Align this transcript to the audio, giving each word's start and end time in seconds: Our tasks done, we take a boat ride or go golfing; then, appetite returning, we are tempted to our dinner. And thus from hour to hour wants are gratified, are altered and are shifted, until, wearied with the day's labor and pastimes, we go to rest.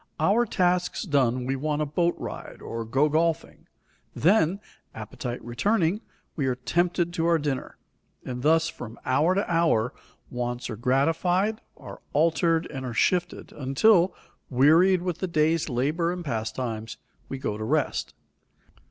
Our 0.19 0.47
tasks 0.47 1.03
done, 1.03 1.45
we 1.45 1.55
take 1.55 1.79
a 1.79 1.85
boat 1.85 2.15
ride 2.17 2.59
or 2.59 2.83
go 2.85 3.07
golfing; 3.07 3.67
then, 4.15 4.59
appetite 4.95 5.39
returning, 5.45 6.01
we 6.35 6.47
are 6.47 6.55
tempted 6.55 7.13
to 7.13 7.27
our 7.27 7.37
dinner. 7.37 7.77
And 8.25 8.41
thus 8.41 8.67
from 8.67 8.97
hour 9.05 9.35
to 9.35 9.47
hour 9.47 9.93
wants 10.31 10.71
are 10.71 10.75
gratified, 10.75 11.61
are 11.77 12.01
altered 12.13 12.65
and 12.73 12.83
are 12.83 12.95
shifted, 12.95 13.51
until, 13.53 14.15
wearied 14.49 15.03
with 15.03 15.19
the 15.19 15.27
day's 15.27 15.69
labor 15.69 16.11
and 16.11 16.25
pastimes, 16.25 16.97
we 17.29 17.37
go 17.37 17.55
to 17.55 17.63
rest. 17.63 18.15